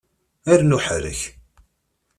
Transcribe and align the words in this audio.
Rnu 0.59 0.79
ḥerrek! 0.85 1.21